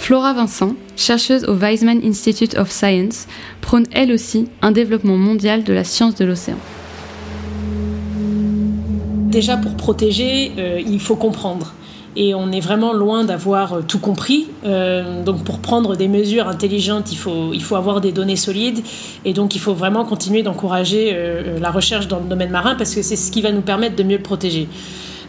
Flora 0.04 0.34
Vincent, 0.34 0.74
chercheuse 0.96 1.46
au 1.46 1.54
Weizmann 1.54 2.02
Institute 2.04 2.58
of 2.58 2.70
Science, 2.70 3.26
prône 3.62 3.86
elle 3.90 4.12
aussi 4.12 4.48
un 4.60 4.70
développement 4.70 5.16
mondial 5.16 5.64
de 5.64 5.72
la 5.72 5.82
science 5.82 6.14
de 6.14 6.26
l'océan. 6.26 6.58
Déjà 9.30 9.56
pour 9.56 9.74
protéger, 9.78 10.52
euh, 10.58 10.78
il 10.86 11.00
faut 11.00 11.16
comprendre. 11.16 11.72
et 12.16 12.34
on 12.34 12.52
est 12.52 12.60
vraiment 12.60 12.92
loin 12.92 13.24
d'avoir 13.24 13.78
tout 13.88 13.98
compris. 13.98 14.46
donc 15.24 15.42
pour 15.42 15.58
prendre 15.60 15.96
des 15.96 16.06
mesures 16.06 16.48
intelligentes, 16.48 17.10
il 17.10 17.16
faut, 17.16 17.54
il 17.54 17.62
faut 17.62 17.74
avoir 17.74 18.02
des 18.02 18.12
données 18.12 18.36
solides 18.36 18.84
et 19.24 19.32
donc 19.32 19.56
il 19.56 19.58
faut 19.58 19.74
vraiment 19.74 20.04
continuer 20.04 20.42
d'encourager 20.42 21.16
la 21.58 21.70
recherche 21.70 22.08
dans 22.08 22.20
le 22.20 22.26
domaine 22.26 22.50
marin 22.50 22.74
parce 22.76 22.94
que 22.94 23.00
c'est 23.02 23.16
ce 23.16 23.32
qui 23.32 23.40
va 23.40 23.52
nous 23.52 23.62
permettre 23.62 23.96
de 23.96 24.02
mieux 24.02 24.18
le 24.18 24.22
protéger. 24.22 24.68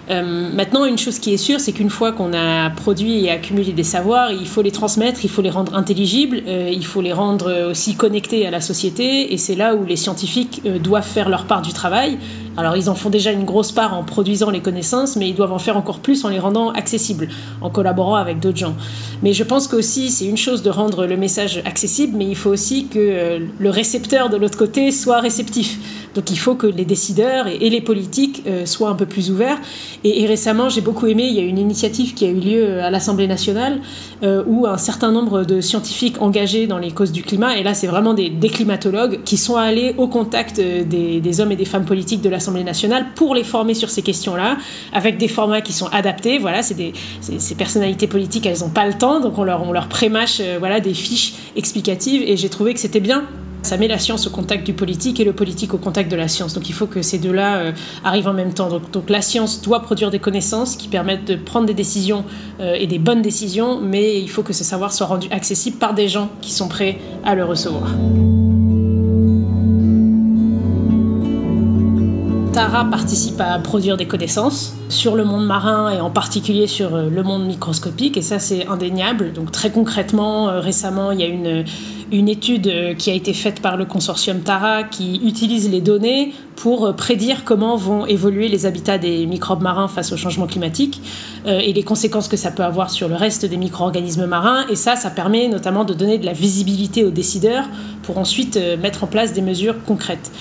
Euh, 0.09 0.51
maintenant, 0.53 0.85
une 0.85 0.97
chose 0.97 1.19
qui 1.19 1.33
est 1.33 1.38
sûre, 1.38 1.59
c'est 1.59 1.71
qu'une 1.71 1.89
fois 1.89 2.12
qu'on 2.12 2.33
a 2.33 2.69
produit 2.69 3.25
et 3.25 3.31
accumulé 3.31 3.71
des 3.71 3.83
savoirs, 3.83 4.31
il 4.31 4.47
faut 4.47 4.62
les 4.62 4.71
transmettre, 4.71 5.21
il 5.24 5.29
faut 5.29 5.41
les 5.41 5.50
rendre 5.50 5.74
intelligibles, 5.75 6.43
euh, 6.47 6.69
il 6.71 6.85
faut 6.85 7.01
les 7.01 7.13
rendre 7.13 7.69
aussi 7.69 7.95
connectés 7.95 8.45
à 8.45 8.51
la 8.51 8.62
société, 8.62 9.33
et 9.33 9.38
c'est 9.38 9.55
là 9.55 9.75
où 9.75 9.83
les 9.83 9.95
scientifiques 9.95 10.62
euh, 10.65 10.77
doivent 10.77 11.07
faire 11.07 11.29
leur 11.29 11.45
part 11.45 11.63
du 11.63 11.74
travail. 11.74 12.19
Alors, 12.57 12.77
ils 12.77 12.89
en 12.89 12.95
font 12.95 13.09
déjà 13.09 13.31
une 13.31 13.43
grosse 13.45 13.71
part 13.71 13.97
en 13.97 14.03
produisant 14.03 14.50
les 14.50 14.62
connaissances, 14.62 15.15
mais 15.15 15.27
ils 15.27 15.35
doivent 15.35 15.51
en 15.51 15.59
faire 15.59 15.75
encore 15.75 16.00
plus 16.00 16.24
en 16.24 16.29
les 16.29 16.39
rendant 16.39 16.69
accessibles, 16.69 17.27
en 17.62 17.69
collaborant 17.69 18.15
avec 18.15 18.39
d'autres 18.39 18.57
gens. 18.57 18.75
Mais 19.24 19.33
je 19.33 19.43
pense 19.43 19.67
qu'aussi, 19.67 20.09
c'est 20.09 20.25
une 20.25 20.38
chose 20.38 20.62
de 20.62 20.69
rendre 20.69 21.05
le 21.05 21.17
message 21.17 21.62
accessible, 21.65 22.15
mais 22.17 22.25
il 22.25 22.35
faut 22.35 22.51
aussi 22.51 22.88
que 22.88 23.39
le 23.57 23.69
récepteur 23.69 24.29
de 24.29 24.38
l'autre 24.38 24.57
côté 24.57 24.91
soit 24.91 25.19
réceptif. 25.19 25.77
Donc, 26.13 26.31
il 26.31 26.38
faut 26.38 26.55
que 26.55 26.67
les 26.67 26.85
décideurs 26.85 27.47
et, 27.47 27.69
les 27.69 27.81
politiques 27.81 28.43
soient 28.63 28.89
un 28.89 28.95
peu 28.95 29.05
plus 29.05 29.31
ouverts. 29.31 29.59
Et, 30.07 30.27
récemment, 30.27 30.69
j'ai 30.69 30.81
beaucoup 30.81 31.07
aimé, 31.07 31.25
il 31.25 31.33
y 31.33 31.39
a 31.39 31.41
une 31.41 31.57
initiative 31.57 32.13
qui 32.13 32.25
a 32.25 32.27
eu 32.27 32.39
lieu 32.39 32.79
à 32.79 32.91
l'Assemblée 32.91 33.25
nationale 33.25 33.81
euh, 34.21 34.43
où 34.45 34.67
un 34.67 34.77
certain 34.77 35.12
nombre 35.12 35.43
de 35.43 35.62
scientifiques 35.62 36.21
engagés 36.21 36.67
dans 36.67 36.77
les 36.77 36.91
causes 36.91 37.12
du 37.12 37.24
climat, 37.24 37.57
et 37.57 37.63
là 37.63 37.74
c'est 37.74 37.88
vraiment 37.88 38.13
des, 38.13 38.29
climatologues, 38.29 39.24
qui 39.24 39.35
sont 39.35 39.55
allés 39.55 39.95
au 39.97 40.07
contact 40.07 40.59
euh, 40.59 40.83
des, 40.83 41.41
hommes 41.41 41.51
et 41.51 41.55
des 41.55 41.65
femmes 41.65 41.85
politiques 41.85 42.21
de 42.21 42.29
l'Assemblée 42.29 42.63
nationale 42.63 43.07
pour 43.15 43.33
les 43.33 43.43
former 43.43 43.74
sur 43.74 43.89
ces 43.89 44.03
questions-là, 44.03 44.57
avec 44.93 45.17
des 45.17 45.27
formats 45.27 45.62
qui 45.62 45.74
sont 45.74 45.88
adaptés. 45.88 46.38
Voilà, 46.38 46.62
c'est 46.62 46.75
des, 46.75 46.93
ces 47.21 47.55
personnalités 47.55 48.05
politiques, 48.05 48.45
elles 48.45 48.59
n'ont 48.59 48.69
pas 48.69 48.85
le 48.85 48.93
temps, 48.93 49.19
donc 49.19 49.39
on 49.39 49.43
leur, 49.43 49.63
on 49.67 49.74
prémâche 49.89 50.38
euh, 50.39 50.57
voilà, 50.59 50.81
des 50.81 50.93
fiches 50.93 51.33
explicatives, 51.55 52.21
et 52.21 52.38
j'ai 52.38 52.50
trouvé 52.50 52.75
que 52.75 52.79
c'était 52.79 53.00
bien 53.00 53.24
ça 53.65 53.77
met 53.77 53.88
la 53.88 54.00
science 54.00 54.27
au 54.27 54.29
contact 54.29 54.65
du 54.65 54.74
politique 54.74 55.19
et 55.19 55.25
le 55.25 55.34
politique 55.34 55.74
au 55.74 55.77
contact 55.77 56.10
de 56.10 56.15
la 56.15 56.27
science. 56.27 56.53
Donc 56.53 56.69
il 56.69 56.74
faut 56.74 56.88
que 56.88 57.01
ces 57.01 57.17
deux-là 57.17 57.57
euh, 57.57 57.72
arrivent 58.03 58.27
en 58.27 58.34
même 58.34 58.53
temps. 58.53 58.69
Donc, 58.69 59.10
la 59.10 59.22
science 59.22 59.62
doit 59.62 59.81
produire 59.81 60.12
des 60.12 60.19
connaissances 60.19 60.75
qui 60.75 60.88
permettent 60.88 61.25
de 61.25 61.36
prendre 61.36 61.65
des 61.65 61.74
décisions 61.74 62.24
euh, 62.60 62.75
et 62.75 62.88
des 62.88 63.00
bonnes 63.00 63.22
décisions, 63.22 63.81
mais 63.81 64.22
il 64.22 64.29
faut 64.29 64.43
que 64.43 64.53
ce 64.53 64.63
savoir 64.63 64.93
soit 64.93 65.07
rendu 65.07 65.27
accessible 65.31 65.77
par 65.77 65.93
des 65.93 66.07
gens 66.07 66.29
qui 66.41 66.53
sont 66.53 66.67
prêts 66.67 67.00
à 67.24 67.36
le 67.36 67.43
recevoir. 67.43 67.89
Tara 72.55 72.85
participe 72.85 73.41
à 73.41 73.59
produire 73.59 73.97
des 73.97 74.07
connaissances 74.07 74.77
sur 74.88 75.17
le 75.17 75.25
monde 75.25 75.45
marin 75.45 75.91
et 75.91 76.00
en 76.00 76.09
particulier 76.09 76.67
sur 76.67 76.95
euh, 76.95 77.09
le 77.09 77.21
monde 77.21 77.45
microscopique 77.45 78.15
et 78.15 78.21
ça 78.21 78.39
c'est 78.39 78.65
indéniable. 78.67 79.33
Donc 79.33 79.51
très 79.51 79.71
concrètement, 79.71 80.62
récemment 80.62 81.12
il 81.12 81.19
y 81.19 81.24
a 81.24 81.27
une 81.27 81.65
une 82.12 82.29
étude 82.29 82.67
euh, 82.67 82.93
qui 82.93 83.09
a 83.09 83.13
été 83.13 83.33
faite 83.33 83.62
par 83.62 83.77
le 83.77 83.85
consortium 83.85 84.41
Tara 84.41 84.83
qui 84.83 85.21
utilise 85.25 85.69
les 85.69 85.81
données 85.81 86.33
pour 86.55 86.85
euh, 86.85 86.93
prédire 86.93 87.43
comment 87.43 87.75
vont 87.75 88.05
évoluer 88.05 88.47
les 88.47 88.65
habitats 88.65 88.97
des 88.97 89.25
microbes 89.25 89.62
marins 89.62 89.88
face 89.88 90.12
au 90.12 90.17
changement 90.17 90.45
climatique 90.45 91.01
euh, 91.47 91.59
et 91.59 91.74
les 91.74 91.83
conséquences 91.83 92.27
que 92.27 92.38
ça 92.38 92.51
peut 92.51 92.63
avoir 92.63 92.89
sur 92.91 93.07
le 93.07 93.15
reste 93.15 93.45
des 93.45 93.57
micro-organismes 93.57 94.25
marins. 94.27 94.65
Et 94.69 94.75
ça, 94.75 94.95
ça 94.95 95.09
permet 95.09 95.47
notamment 95.47 95.83
de 95.83 95.93
donner 95.93 96.17
de 96.17 96.25
la 96.25 96.33
visibilité 96.33 97.03
aux 97.03 97.12
décideurs 97.12 97.65
pour 98.03 98.17
ensuite 98.17 98.59
mettre 98.79 99.03
en 99.03 99.07
place 99.07 99.33
des 99.33 99.41
mesures 99.41 99.75
concrètes. 99.85 100.31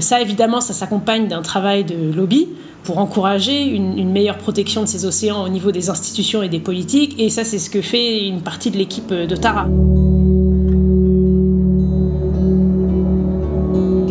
Ça, 0.00 0.20
évidemment, 0.20 0.60
ça 0.60 0.74
s'accompagne 0.74 1.26
d'un 1.26 1.42
travail 1.42 1.84
de 1.84 2.12
lobby 2.12 2.48
pour 2.84 2.98
encourager 2.98 3.64
une, 3.64 3.98
une, 3.98 4.12
meilleure 4.12 4.38
protection 4.38 4.82
de 4.82 4.86
ces 4.86 5.04
océans 5.06 5.44
au 5.44 5.48
niveau 5.48 5.72
des 5.72 5.90
institutions 5.90 6.42
et 6.42 6.48
des 6.48 6.60
politiques. 6.60 7.16
Et 7.18 7.30
ça, 7.30 7.44
c'est 7.44 7.58
ce 7.58 7.68
que 7.68 7.80
fait 7.80 8.26
une 8.26 8.42
partie 8.42 8.70
de 8.70 8.78
l'équipe 8.78 9.12
de 9.12 9.36
Tara. 9.36 9.66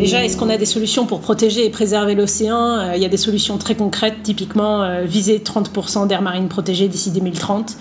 Déjà, 0.02 0.24
est-ce 0.24 0.36
qu'on 0.36 0.48
a 0.48 0.56
des 0.56 0.66
solutions 0.66 1.06
pour 1.06 1.20
protéger 1.20 1.64
et 1.64 1.70
préserver 1.70 2.16
l'océan? 2.16 2.76
Euh, 2.76 2.96
Il 2.96 3.02
y 3.02 3.04
a 3.04 3.08
des 3.08 3.16
solutions 3.16 3.56
très 3.56 3.76
concrètes, 3.76 4.16
typiquement 4.24 4.82
euh, 4.82 5.04
viser 5.04 5.38
30% 5.38 6.08
d'aires 6.08 6.22
marines 6.22 6.48
protégées 6.48 6.88
d'ici 6.88 7.12
2030. 7.12 7.76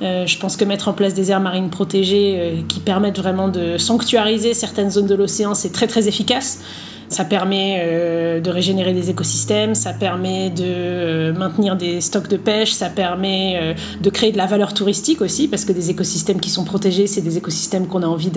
Euh, 0.00 0.24
je 0.24 0.38
pense 0.38 0.56
que 0.56 0.64
mettre 0.64 0.86
en 0.86 0.92
place 0.92 1.14
des 1.14 1.32
aires 1.32 1.40
marines 1.40 1.70
protégées 1.70 2.64
qui 2.68 2.78
permettent 2.78 3.18
vraiment 3.18 3.48
de 3.48 3.76
sanctuariser 3.76 4.54
certaines 4.54 4.92
zones 4.92 5.08
de 5.08 5.16
l'océan, 5.16 5.54
c'est 5.54 5.72
très 5.72 5.88
très 5.88 6.06
efficace. 6.06 6.60
Ça 7.08 7.24
permet 7.24 7.80
euh, 7.80 8.40
de 8.40 8.50
régénérer 8.50 8.92
des 8.92 9.10
écosystèmes, 9.10 9.74
ça 9.74 9.92
permet 9.92 10.50
de 10.50 10.64
euh, 10.64 11.32
maintenir 11.32 11.76
des 11.76 12.00
stocks 12.00 12.28
de 12.28 12.36
pêche, 12.36 12.72
ça 12.72 12.88
permet 12.88 13.58
euh, 13.60 13.74
de 14.00 14.10
créer 14.10 14.32
de 14.32 14.38
la 14.38 14.46
valeur 14.46 14.74
touristique 14.74 15.20
aussi, 15.20 15.48
parce 15.48 15.64
que 15.64 15.72
des 15.72 15.90
écosystèmes 15.90 16.40
qui 16.40 16.50
sont 16.50 16.64
protégés, 16.64 17.06
c'est 17.06 17.20
des 17.20 17.36
écosystèmes 17.36 17.86
qu'on 17.86 18.02
a 18.02 18.06
envie 18.06 18.30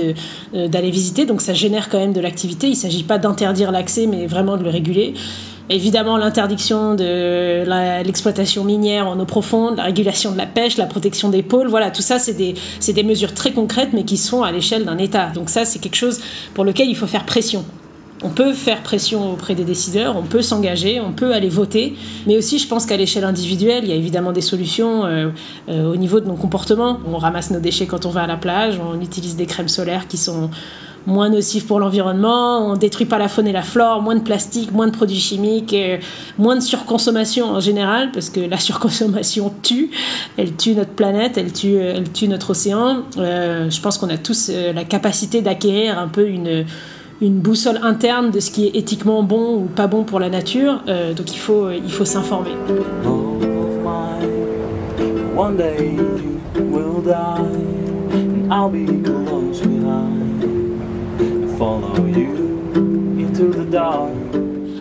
d'aller 0.54 0.92
visiter, 0.92 1.26
donc 1.26 1.42
ça 1.42 1.54
génère 1.54 1.90
quand 1.90 2.00
même 2.00 2.14
de 2.14 2.22
l'activité. 2.22 2.68
Il 2.68 2.72
ne 2.72 2.76
s'agit 2.76 3.04
pas 3.04 3.18
d'interdire 3.18 3.72
l'accès, 3.72 4.06
mais 4.06 4.28
vraiment 4.28 4.58
de 4.58 4.64
le 4.64 4.70
réguler. 4.70 5.14
Évidemment, 5.70 6.18
l'interdiction 6.18 6.96
de 6.96 7.64
l'exploitation 8.06 8.64
minière 8.64 9.08
en 9.08 9.20
eau 9.20 9.26
profonde, 9.26 9.76
la 9.78 9.84
régulation 9.84 10.32
de 10.32 10.38
la 10.38 10.46
pêche, 10.46 10.78
la 10.78 10.86
protection 10.86 11.30
des 11.30 11.44
pôles, 11.44 11.68
voilà, 11.68 11.92
tout 11.92 12.02
ça, 12.02 12.20
c'est 12.20 12.34
des, 12.34 12.56
des 12.94 13.04
mesures 13.04 13.34
très 13.34 13.52
concrètes, 13.52 13.90
mais 13.92 14.04
qui 14.04 14.16
sont 14.16 14.44
à 14.44 14.52
l'échelle 14.52 14.86
d'un 14.86 14.98
État. 14.98 15.30
Donc 15.34 15.50
ça, 15.50 15.66
c'est 15.66 15.80
quelque 15.80 15.96
chose 15.96 16.22
pour 16.54 16.64
lequel 16.64 16.88
il 16.88 16.96
faut 16.96 17.08
faire 17.08 17.26
pression 17.26 17.66
on 18.24 18.30
peut 18.30 18.54
faire 18.54 18.82
pression 18.82 19.32
auprès 19.32 19.56
des 19.56 19.64
décideurs, 19.64 20.16
on 20.18 20.24
peut 20.24 20.42
s'engager, 20.42 21.00
on 21.00 21.12
peut 21.12 21.34
aller 21.34 21.50
voter, 21.50 21.96
mais 22.26 22.38
aussi 22.38 22.58
je 22.58 22.68
pense 22.68 22.86
qu'à 22.86 22.98
l'échelle 22.98 23.24
individuelle, 23.24 23.84
il 23.84 23.90
y 23.90 23.94
a 23.94 23.96
évidemment 23.96 24.32
des 24.32 24.42
solutions 24.42 25.06
euh, 25.06 25.30
euh, 25.70 25.92
au 25.92 25.96
niveau 25.96 26.20
de 26.20 26.28
nos 26.28 26.36
comportements. 26.36 27.00
On 27.06 27.18
ramasse 27.18 27.52
nos 27.52 27.60
déchets 27.60 27.86
quand 27.86 28.06
on 28.06 28.10
va 28.10 28.24
à 28.24 28.28
la 28.28 28.38
plage, 28.38 28.80
on 28.80 29.00
utilise 29.02 29.36
des 29.36 29.46
crèmes 29.46 29.68
solaires 29.68 30.08
qui 30.08 30.18
sont 30.18 30.50
moins 31.06 31.30
nocives 31.30 31.66
pour 31.66 31.80
l'environnement, 31.80 32.70
on 32.70 32.76
détruit 32.76 33.06
pas 33.06 33.18
la 33.18 33.30
faune 33.30 33.48
et 33.48 33.54
la 33.54 33.62
flore, 33.62 34.02
moins 34.02 34.16
de 34.16 34.24
plastique, 34.24 34.74
moins 34.74 34.88
de 34.88 34.92
produits 34.92 35.20
chimiques, 35.20 35.74
moins 36.38 36.56
de 36.56 36.62
surconsommation 36.62 37.46
en 37.46 37.62
général, 37.62 38.12
parce 38.12 38.30
que 38.30 38.42
la 38.42 38.60
surconsommation 38.60 39.54
tue, 39.62 39.90
elle 40.36 40.56
tue 40.58 40.74
notre 40.74 40.92
planète, 40.92 41.38
elle 41.38 41.54
tue, 41.54 42.28
notre 42.28 42.50
océan. 42.50 43.04
Euh, 43.18 43.70
je 43.70 43.80
pense 43.80 43.98
qu'on 43.98 44.10
a 44.10 44.18
tous 44.18 44.52
la 44.52 44.84
capacité 44.84 45.42
d'acquérir 45.42 45.98
un 45.98 46.10
peu 46.10 46.28
une 46.28 46.66
une 47.22 47.40
boussole 47.40 47.80
interne 47.82 48.32
de 48.32 48.40
ce 48.40 48.52
qui 48.52 48.68
est 48.68 48.76
éthiquement 48.76 49.24
bon 49.24 49.56
ou 49.58 49.66
pas 49.66 49.88
bon 49.88 50.04
pour 50.04 50.20
la 50.20 50.30
nature. 50.30 50.82
Euh, 50.88 51.14
donc 51.14 51.34
il 51.34 51.40
faut, 51.40 51.70
il 51.72 51.92
faut 51.92 52.06
s'informer. 52.06 52.52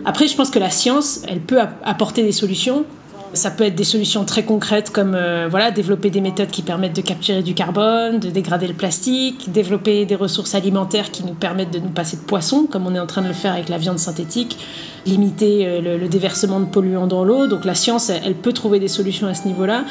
Après, 0.05 0.27
je 0.27 0.35
pense 0.35 0.49
que 0.49 0.59
la 0.59 0.69
science, 0.69 1.21
elle 1.27 1.41
peut 1.41 1.59
apporter 1.83 2.23
des 2.23 2.31
solutions 2.31 2.85
ça 3.33 3.51
peut 3.51 3.63
être 3.65 3.75
des 3.75 3.83
solutions 3.83 4.25
très 4.25 4.43
concrètes 4.43 4.91
comme 4.91 5.13
euh, 5.15 5.47
voilà, 5.49 5.71
développer 5.71 6.09
des 6.09 6.21
méthodes 6.21 6.49
qui 6.49 6.61
permettent 6.61 6.95
de 6.95 7.01
capturer 7.01 7.43
du 7.43 7.53
carbone, 7.53 8.19
de 8.19 8.29
dégrader 8.29 8.67
le 8.67 8.73
plastique, 8.73 9.51
développer 9.51 10.05
des 10.05 10.15
ressources 10.15 10.55
alimentaires 10.55 11.11
qui 11.11 11.23
nous 11.23 11.33
permettent 11.33 11.71
de 11.71 11.79
nous 11.79 11.89
passer 11.89 12.17
de 12.17 12.21
poissons, 12.21 12.67
comme 12.69 12.87
on 12.87 12.95
est 12.95 12.99
en 12.99 13.07
train 13.07 13.21
de 13.21 13.27
le 13.27 13.33
faire 13.33 13.53
avec 13.53 13.69
la 13.69 13.77
viande 13.77 13.99
synthétique, 13.99 14.57
limiter 15.05 15.67
euh, 15.67 15.97
le, 15.97 16.07
déversement 16.07 16.59
de 16.59 16.65
polluants 16.65 17.07
dans 17.07 17.23
l'eau. 17.23 17.47
Donc 17.47 17.65
la 17.65 17.75
science, 17.75 18.09
elle, 18.09 18.35
peut 18.35 18.53
trouver 18.53 18.79
des 18.79 18.87
solutions 18.87 19.27
à 19.27 19.33
ce 19.33 19.47
niveau-là. 19.47 19.83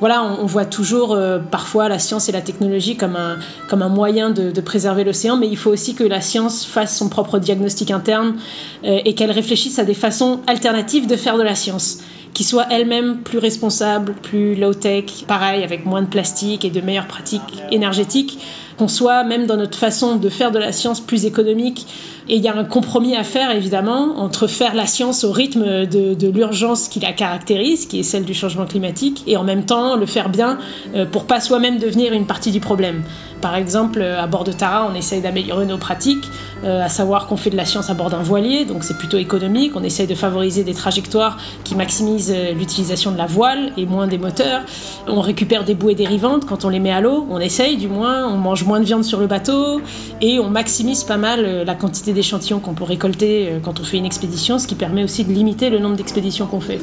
Voilà, 0.00 0.22
on, 0.22 0.46
voit 0.46 0.64
toujours 0.64 1.12
euh, 1.12 1.38
parfois 1.38 1.88
la 1.88 1.98
science 1.98 2.28
et 2.28 2.32
la 2.32 2.42
technologie 2.42 2.96
comme 2.96 3.16
un, 3.16 3.38
comme 3.68 3.82
un 3.82 3.88
moyen 3.88 4.30
de, 4.30 4.50
de 4.50 4.60
préserver 4.60 5.04
l'océan, 5.04 5.36
mais 5.36 5.48
il 5.48 5.56
faut 5.56 5.70
aussi 5.70 5.94
que 5.94 6.04
la 6.04 6.20
science 6.20 6.64
fasse 6.64 6.96
son 6.96 7.08
propre 7.08 7.38
diagnostic 7.38 7.90
interne 7.90 8.36
et 8.82 9.14
qu'elle 9.14 9.30
réfléchisse 9.30 9.78
à 9.78 9.84
des 9.84 9.94
façons 9.94 10.40
alternatives 10.46 11.06
de 11.06 11.16
faire 11.16 11.36
de 11.38 11.42
la 11.42 11.54
science 11.54 11.98
qui 12.34 12.44
soit 12.44 12.66
elle-même 12.70 13.18
plus 13.18 13.38
responsable, 13.38 14.14
plus 14.14 14.56
low-tech, 14.56 15.24
pareil, 15.26 15.62
avec 15.62 15.86
moins 15.86 16.02
de 16.02 16.08
plastique 16.08 16.64
et 16.64 16.70
de 16.70 16.80
meilleures 16.80 17.06
pratiques 17.06 17.62
énergétiques, 17.70 18.38
qu'on 18.76 18.88
soit 18.88 19.24
même 19.24 19.46
dans 19.46 19.56
notre 19.56 19.78
façon 19.78 20.16
de 20.16 20.28
faire 20.28 20.50
de 20.50 20.58
la 20.58 20.72
science 20.72 21.00
plus 21.00 21.24
économique. 21.24 21.86
Et 22.28 22.36
il 22.36 22.42
y 22.42 22.48
a 22.48 22.56
un 22.56 22.64
compromis 22.64 23.16
à 23.16 23.22
faire, 23.22 23.50
évidemment, 23.50 24.18
entre 24.18 24.46
faire 24.46 24.74
la 24.74 24.86
science 24.86 25.24
au 25.24 25.32
rythme 25.32 25.84
de, 25.84 26.30
l'urgence 26.30 26.88
qui 26.88 26.98
la 26.98 27.12
caractérise, 27.12 27.84
qui 27.84 28.00
est 28.00 28.02
celle 28.02 28.24
du 28.24 28.32
changement 28.32 28.64
climatique, 28.64 29.22
et 29.26 29.36
en 29.36 29.44
même 29.44 29.66
temps 29.66 29.96
le 29.96 30.06
faire 30.06 30.30
bien 30.30 30.58
euh, 30.94 31.04
pour 31.04 31.26
pas 31.26 31.40
soi-même 31.40 31.78
devenir 31.78 32.14
une 32.14 32.26
partie 32.26 32.50
du 32.50 32.60
problème. 32.60 33.02
Par 33.42 33.54
exemple, 33.56 34.00
euh, 34.00 34.22
à 34.22 34.26
bord 34.26 34.44
de 34.44 34.52
Tara, 34.52 34.88
on 34.90 34.94
essaye 34.94 35.20
d'améliorer 35.20 35.66
nos 35.66 35.76
pratiques, 35.76 36.24
euh, 36.64 36.82
à 36.82 36.88
savoir 36.88 37.26
qu'on 37.26 37.36
fait 37.36 37.50
de 37.50 37.58
la 37.58 37.66
science 37.66 37.90
à 37.90 37.94
bord 37.94 38.08
d'un 38.08 38.22
voilier, 38.22 38.64
donc 38.64 38.84
c'est 38.84 38.96
plutôt 38.96 39.18
économique. 39.18 39.72
On 39.76 39.84
essaye 39.84 40.06
de 40.06 40.14
favoriser 40.14 40.64
des 40.64 40.72
trajectoires 40.72 41.36
qui 41.62 41.74
maximisent 41.74 42.34
l'utilisation 42.56 43.12
de 43.12 43.18
la 43.18 43.26
voile 43.26 43.72
et 43.76 43.84
moins 43.84 44.06
des 44.06 44.18
moteurs. 44.18 44.62
On 45.06 45.20
récupère 45.20 45.64
des 45.64 45.74
bouées 45.74 45.94
dérivantes 45.94 46.46
quand 46.46 46.64
on 46.64 46.70
les 46.70 46.80
met 46.80 46.90
à 46.90 47.02
l'eau. 47.02 47.26
On 47.30 47.38
essaye, 47.38 47.76
du 47.76 47.88
moins. 47.88 48.26
On 48.26 48.38
mange 48.38 48.63
moins 48.66 48.80
de 48.80 48.84
viande 48.84 49.04
sur 49.04 49.20
le 49.20 49.26
bateau 49.26 49.80
et 50.20 50.38
on 50.38 50.48
maximise 50.48 51.04
pas 51.04 51.16
mal 51.16 51.64
la 51.64 51.74
quantité 51.74 52.12
d'échantillons 52.12 52.60
qu'on 52.60 52.74
peut 52.74 52.84
récolter 52.84 53.60
quand 53.62 53.80
on 53.80 53.84
fait 53.84 53.98
une 53.98 54.06
expédition, 54.06 54.58
ce 54.58 54.66
qui 54.66 54.74
permet 54.74 55.04
aussi 55.04 55.24
de 55.24 55.32
limiter 55.32 55.70
le 55.70 55.78
nombre 55.78 55.96
d'expéditions 55.96 56.46
qu'on 56.46 56.60
fait. 56.60 56.78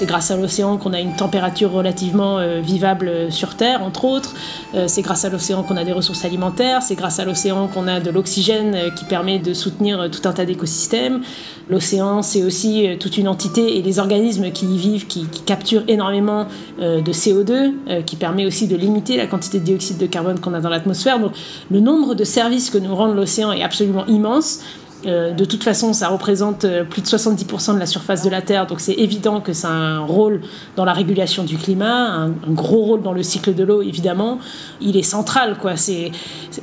C'est 0.00 0.06
grâce 0.06 0.30
à 0.30 0.36
l'océan 0.38 0.78
qu'on 0.78 0.94
a 0.94 1.00
une 1.00 1.14
température 1.14 1.72
relativement 1.72 2.38
euh, 2.38 2.62
vivable 2.62 3.06
euh, 3.06 3.30
sur 3.30 3.54
Terre, 3.54 3.82
entre 3.82 4.06
autres. 4.06 4.34
Euh, 4.74 4.86
c'est 4.88 5.02
grâce 5.02 5.26
à 5.26 5.28
l'océan 5.28 5.62
qu'on 5.62 5.76
a 5.76 5.84
des 5.84 5.92
ressources 5.92 6.24
alimentaires. 6.24 6.80
C'est 6.80 6.94
grâce 6.94 7.18
à 7.18 7.26
l'océan 7.26 7.68
qu'on 7.68 7.86
a 7.86 8.00
de 8.00 8.10
l'oxygène 8.10 8.94
qui 8.96 9.04
permet 9.04 9.38
de 9.38 9.52
soutenir 9.52 10.10
tout 10.10 10.26
un 10.26 10.32
tas 10.32 10.46
d'écosystèmes. 10.46 11.20
L'océan, 11.68 12.22
c'est 12.22 12.42
aussi 12.42 12.88
toute 12.98 13.18
une 13.18 13.28
entité 13.28 13.76
et 13.76 13.82
les 13.82 13.98
organismes 13.98 14.50
qui 14.52 14.64
y 14.64 14.78
vivent, 14.78 15.06
qui, 15.06 15.26
capturent 15.44 15.84
énormément 15.86 16.46
de 16.78 17.12
CO2, 17.12 18.04
qui 18.04 18.16
permet 18.16 18.46
aussi 18.46 18.66
de 18.66 18.76
limiter 18.76 19.16
la 19.16 19.26
quantité 19.26 19.60
de 19.60 19.64
dioxyde 19.64 19.98
de 19.98 20.06
carbone 20.06 20.40
qu'on 20.40 20.54
a 20.54 20.60
dans 20.60 20.70
l'atmosphère. 20.70 21.20
Donc, 21.20 21.32
le 21.70 21.80
nombre 21.80 22.14
de 22.14 22.24
services 22.24 22.70
que 22.70 22.78
nous 22.78 22.94
rend 22.96 23.08
l'océan 23.08 23.52
est 23.52 23.62
absolument 23.62 24.06
immense. 24.06 24.60
Euh, 25.06 25.32
de 25.32 25.44
toute 25.44 25.62
façon, 25.62 25.92
ça 25.92 26.08
représente 26.08 26.64
euh, 26.64 26.84
plus 26.84 27.00
de 27.00 27.06
70% 27.06 27.74
de 27.74 27.78
la 27.78 27.86
surface 27.86 28.22
de 28.22 28.28
la 28.28 28.42
Terre, 28.42 28.66
donc 28.66 28.80
c'est 28.80 28.94
évident 28.94 29.40
que 29.40 29.54
ça 29.54 29.68
a 29.68 29.72
un 29.72 30.00
rôle 30.00 30.42
dans 30.76 30.84
la 30.84 30.92
régulation 30.92 31.42
du 31.44 31.56
climat, 31.56 32.12
un, 32.12 32.30
gros 32.48 32.82
rôle 32.82 33.02
dans 33.02 33.12
le 33.12 33.22
cycle 33.22 33.54
de 33.54 33.64
l'eau, 33.64 33.80
évidemment. 33.80 34.38
Il 34.80 34.96
est 34.96 35.02
central, 35.02 35.56
quoi. 35.58 35.76
C'est, 35.76 36.12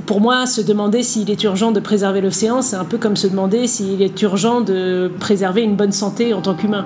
pour 0.05 0.21
moi, 0.21 0.45
se 0.45 0.61
demander 0.61 1.01
s'il 1.01 1.31
est 1.31 1.43
urgent 1.43 1.71
de 1.71 1.79
préserver 1.79 2.21
l'océan, 2.21 2.61
c'est 2.61 2.75
un 2.75 2.85
peu 2.85 2.97
comme 2.97 3.15
se 3.15 3.27
demander 3.27 3.65
s'il 3.65 4.01
est 4.03 4.21
urgent 4.21 4.61
de 4.61 5.11
préserver 5.19 5.63
une 5.63 5.75
bonne 5.75 5.91
santé 5.91 6.33
en 6.33 6.41
tant 6.41 6.53
qu'humain. 6.53 6.85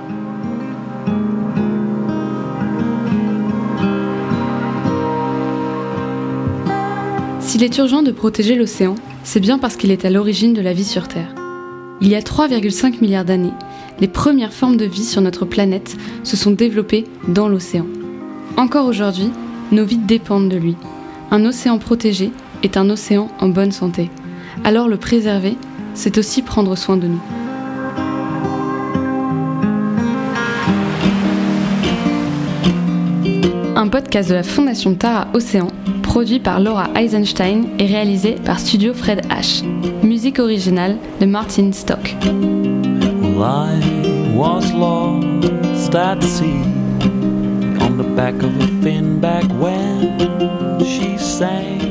S'il 7.42 7.64
est 7.64 7.78
urgent 7.78 8.02
de 8.02 8.12
protéger 8.12 8.56
l'océan, 8.56 8.96
c'est 9.26 9.42
bien 9.42 9.60
parce 9.60 9.76
qu'il 9.76 9.92
est 9.92 10.06
à 10.06 10.10
l'origine 10.10 10.54
de 10.54 10.62
la 10.62 10.72
vie 10.72 10.86
sur 10.86 11.10
Terre. 11.10 11.36
Il 12.04 12.08
y 12.08 12.16
a 12.16 12.22
3,5 12.22 13.00
milliards 13.00 13.26
d'années, 13.26 13.54
les 14.00 14.08
premières 14.08 14.54
formes 14.54 14.76
de 14.76 14.86
vie 14.86 15.04
sur 15.04 15.22
notre 15.22 15.46
planète 15.46 15.96
se 16.24 16.36
sont 16.36 16.50
développées 16.50 17.06
dans 17.28 17.48
l'océan. 17.48 17.86
Encore 18.58 18.88
aujourd'hui, 18.88 19.30
nos 19.72 19.86
vies 19.86 20.00
dépendent 20.00 20.50
de 20.50 20.58
lui. 20.58 20.76
Un 21.30 21.46
océan 21.46 21.78
protégé 21.78 22.32
est 22.64 22.76
un 22.76 22.90
océan 22.90 23.30
en 23.40 23.50
bonne 23.50 23.72
santé. 23.72 24.10
Alors 24.64 24.88
le 24.88 24.98
préserver, 24.98 25.56
c'est 25.94 26.18
aussi 26.18 26.42
prendre 26.42 26.76
soin 26.76 26.98
de 26.98 27.06
nous. 27.06 27.22
Un 33.76 33.88
podcast 33.88 34.30
de 34.30 34.36
la 34.36 34.44
Fondation 34.44 34.96
Tara 34.96 35.28
Océan 35.34 35.68
produit 36.02 36.40
par 36.40 36.60
Laura 36.60 36.90
Eisenstein 36.96 37.66
et 37.78 37.86
réalisé 37.86 38.38
par 38.44 38.60
Studio 38.60 38.94
Fred 38.96 39.22
H. 39.28 39.64
Musique 40.22 40.38
originale 40.38 41.00
de 41.20 41.26
Martin 41.26 41.72
Stock. 41.74 42.08
I 43.40 43.80
was 44.36 44.72
lost 44.72 45.96
at 45.96 46.22
sea 46.22 46.62
on 47.82 47.98
the 47.98 48.04
back 48.16 48.36
of 48.44 48.56
a 48.62 48.68
fin 48.84 49.20
back 49.20 49.46
when 49.60 50.80
she 50.86 51.18
sang. 51.18 51.91